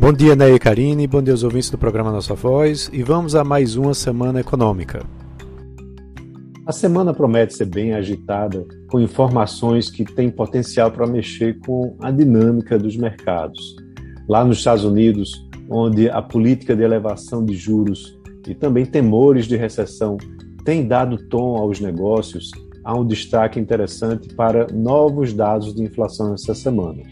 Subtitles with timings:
[0.00, 3.34] Bom dia, Ney e Karine, bom dia aos ouvintes do programa Nossa Voz e vamos
[3.34, 5.04] a mais uma semana econômica.
[6.64, 12.12] A semana promete ser bem agitada, com informações que têm potencial para mexer com a
[12.12, 13.74] dinâmica dos mercados.
[14.28, 15.32] Lá nos Estados Unidos,
[15.68, 20.16] onde a política de elevação de juros e também temores de recessão
[20.64, 22.52] têm dado tom aos negócios,
[22.84, 27.02] há um destaque interessante para novos dados de inflação essa semana.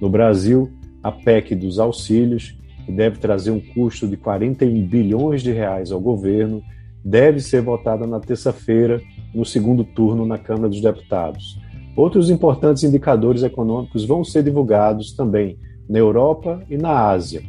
[0.00, 0.68] No Brasil,
[1.02, 6.00] a PEC dos auxílios, que deve trazer um custo de 41 bilhões de reais ao
[6.00, 6.62] governo,
[7.04, 9.00] deve ser votada na terça-feira,
[9.34, 11.58] no segundo turno na Câmara dos Deputados.
[11.96, 17.42] Outros importantes indicadores econômicos vão ser divulgados também na Europa e na Ásia.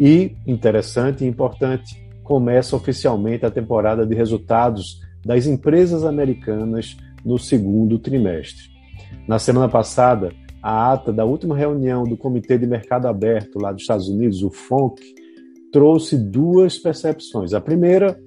[0.00, 7.98] E, interessante e importante, começa oficialmente a temporada de resultados das empresas americanas no segundo
[7.98, 8.64] trimestre.
[9.28, 13.82] Na semana passada, a ata da última reunião do Comitê de Mercado Aberto lá dos
[13.82, 15.02] Estados Unidos, o FONC,
[15.72, 17.52] trouxe duas percepções.
[17.52, 18.18] A primeira,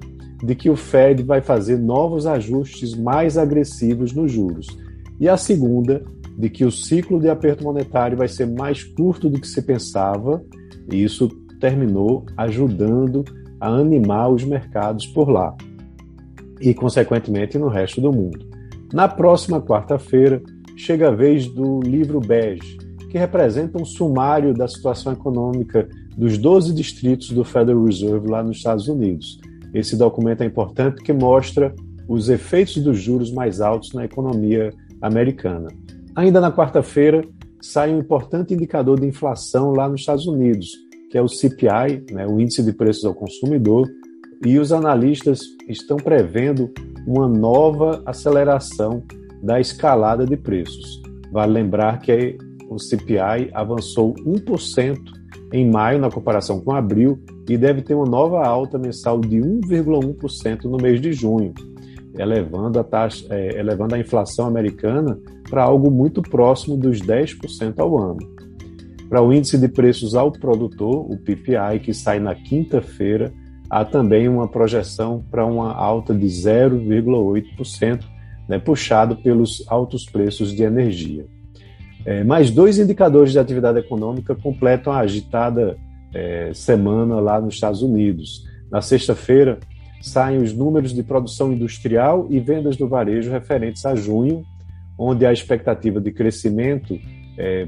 [0.43, 4.67] de que o Fed vai fazer novos ajustes mais agressivos nos juros.
[5.19, 6.03] E a segunda,
[6.37, 10.43] de que o ciclo de aperto monetário vai ser mais curto do que se pensava,
[10.91, 11.29] e isso
[11.61, 13.23] terminou ajudando
[13.61, 15.55] a animar os mercados por lá
[16.59, 18.45] e, consequentemente, no resto do mundo.
[18.93, 20.41] Na próxima quarta-feira,
[20.75, 22.77] chega a vez do livro bege,
[23.09, 28.57] que representa um sumário da situação econômica dos 12 distritos do Federal Reserve lá nos
[28.57, 29.39] Estados Unidos.
[29.73, 31.73] Esse documento é importante porque mostra
[32.07, 35.69] os efeitos dos juros mais altos na economia americana.
[36.15, 37.23] Ainda na quarta-feira,
[37.61, 40.71] sai um importante indicador de inflação lá nos Estados Unidos,
[41.09, 43.89] que é o CPI, né, o Índice de Preços ao Consumidor,
[44.45, 46.71] e os analistas estão prevendo
[47.07, 49.03] uma nova aceleração
[49.45, 51.01] da escalada de preços.
[51.31, 52.35] Vale lembrar que
[52.67, 54.97] o CPI avançou 1%
[55.53, 60.63] em maio na comparação com abril e deve ter uma nova alta mensal de 1,1%
[60.63, 61.53] no mês de junho,
[62.17, 67.97] elevando a, taxa, é, elevando a inflação americana para algo muito próximo dos 10% ao
[67.99, 68.17] ano.
[69.07, 73.31] Para o índice de preços ao produtor, o PPI, que sai na quinta-feira,
[73.69, 78.14] há também uma projeção para uma alta de 0,8%,
[78.47, 81.25] né, puxado pelos altos preços de energia.
[82.05, 85.75] É, mais dois indicadores de atividade econômica completam a agitada
[86.13, 88.45] é, semana lá nos Estados Unidos.
[88.71, 89.59] Na sexta-feira,
[90.01, 94.43] saem os números de produção industrial e vendas do varejo referentes a junho,
[94.97, 96.97] onde a expectativa de crescimento,
[97.37, 97.67] é,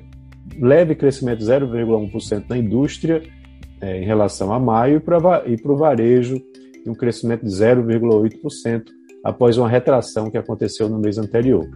[0.59, 3.23] leve crescimento 0,1% na indústria
[3.81, 4.97] é, em relação a maio,
[5.47, 6.39] e para o varejo,
[6.85, 8.96] um crescimento de 0,8%
[9.27, 11.69] após uma retração que aconteceu no mês anterior.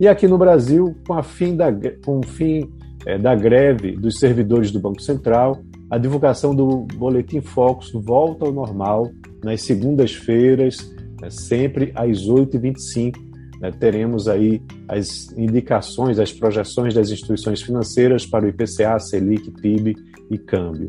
[0.00, 1.70] E aqui no Brasil, com, fim da,
[2.02, 2.70] com o fim
[3.04, 8.52] é, da greve dos servidores do Banco Central, a divulgação do Boletim Focus volta ao
[8.52, 9.10] normal
[9.44, 10.90] nas segundas-feiras,
[11.20, 13.14] né, sempre às 8h25.
[13.60, 19.94] Né, teremos aí as indicações, as projeções das instituições financeiras para o IPCA, Selic, PIB
[20.30, 20.88] e câmbio.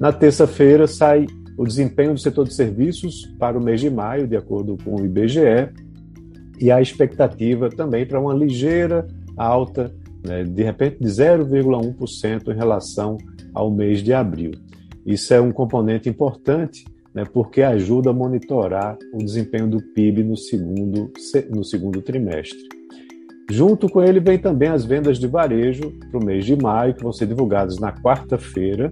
[0.00, 4.36] Na terça-feira sai o desempenho do setor de serviços para o mês de maio, de
[4.36, 5.70] acordo com o IBGE,
[6.60, 9.06] e a expectativa também para uma ligeira
[9.36, 9.94] alta,
[10.24, 13.18] né, de repente de 0,1% em relação
[13.54, 14.52] ao mês de abril.
[15.04, 16.84] Isso é um componente importante,
[17.14, 21.10] né, porque ajuda a monitorar o desempenho do PIB no segundo,
[21.50, 22.76] no segundo trimestre.
[23.48, 27.02] Junto com ele vem também as vendas de varejo para o mês de maio, que
[27.02, 28.90] vão ser divulgadas na quarta-feira,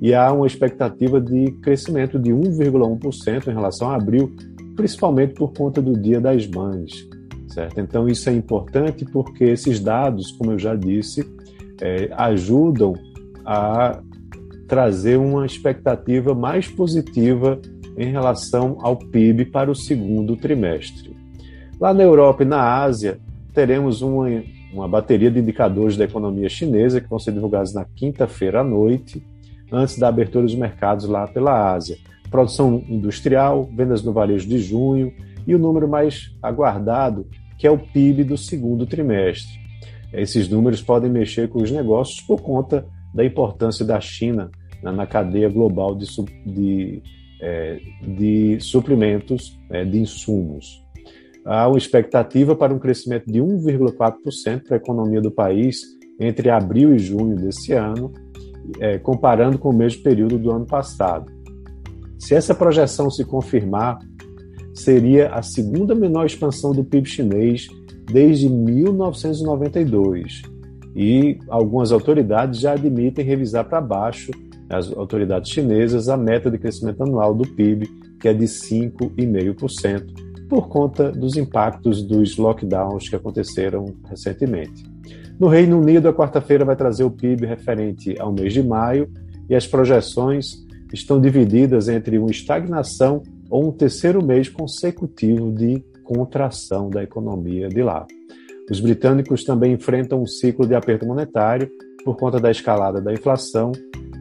[0.00, 4.34] e há uma expectativa de crescimento de 1,1% em relação a abril,
[4.76, 7.08] principalmente por conta do Dia das Mães.
[7.48, 7.80] Certo?
[7.80, 11.24] Então, isso é importante porque esses dados, como eu já disse,
[11.80, 12.94] é, ajudam
[13.44, 14.00] a
[14.66, 17.60] trazer uma expectativa mais positiva
[17.96, 21.14] em relação ao PIB para o segundo trimestre.
[21.80, 23.20] Lá na Europa e na Ásia,
[23.52, 24.26] teremos uma,
[24.72, 29.22] uma bateria de indicadores da economia chinesa que vão ser divulgados na quinta-feira à noite
[29.72, 31.96] antes da abertura dos mercados lá pela Ásia.
[32.30, 35.12] Produção industrial, vendas no varejo de junho
[35.46, 37.26] e o número mais aguardado,
[37.58, 39.58] que é o PIB do segundo trimestre.
[40.12, 44.50] Esses números podem mexer com os negócios por conta da importância da China
[44.82, 46.06] na cadeia global de,
[46.46, 47.02] de,
[47.40, 50.84] é, de suprimentos é, de insumos.
[51.44, 55.82] Há uma expectativa para um crescimento de 1,4% para a economia do país
[56.18, 58.12] entre abril e junho desse ano,
[58.80, 61.32] é, comparando com o mesmo período do ano passado.
[62.18, 63.98] Se essa projeção se confirmar,
[64.72, 67.68] seria a segunda menor expansão do PIB chinês
[68.10, 70.42] desde 1992.
[70.94, 74.30] E algumas autoridades já admitem revisar para baixo
[74.68, 77.86] as autoridades chinesas a meta de crescimento anual do PIB,
[78.20, 80.04] que é de 5,5%,
[80.54, 84.84] por conta dos impactos dos lockdowns que aconteceram recentemente.
[85.36, 89.10] No Reino Unido, a quarta-feira vai trazer o PIB referente ao mês de maio
[89.50, 93.20] e as projeções estão divididas entre uma estagnação
[93.50, 98.06] ou um terceiro mês consecutivo de contração da economia de lá.
[98.70, 101.68] Os britânicos também enfrentam um ciclo de aperto monetário
[102.04, 103.72] por conta da escalada da inflação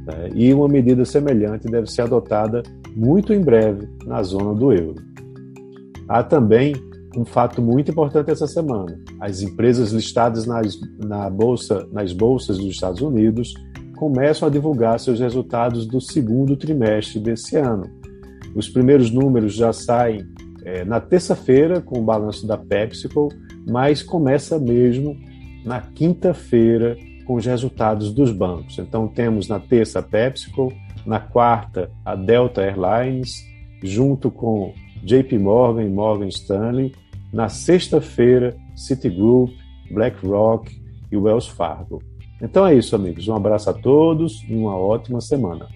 [0.07, 2.63] né, e uma medida semelhante deve ser adotada
[2.95, 5.12] muito em breve na zona do euro.
[6.07, 6.73] Há também
[7.15, 12.67] um fato muito importante essa semana: as empresas listadas nas, na bolsa, nas bolsas dos
[12.67, 13.53] Estados Unidos
[13.95, 17.89] começam a divulgar seus resultados do segundo trimestre desse ano.
[18.55, 20.25] Os primeiros números já saem
[20.65, 23.29] é, na terça-feira com o balanço da PepsiCo,
[23.67, 25.15] mas começa mesmo
[25.63, 28.77] na quinta-feira com os resultados dos bancos.
[28.77, 30.73] Então temos na terça a PepsiCo,
[31.05, 33.43] na quarta a Delta Airlines,
[33.81, 34.73] junto com
[35.03, 36.93] JP Morgan Morgan Stanley,
[37.31, 39.51] na sexta-feira Citigroup,
[39.91, 40.71] BlackRock
[41.11, 42.01] e Wells Fargo.
[42.41, 43.27] Então é isso, amigos.
[43.27, 45.67] Um abraço a todos e uma ótima semana.